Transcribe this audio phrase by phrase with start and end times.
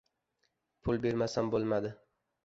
[0.87, 1.93] —Pul bermasam bo‘lmadi.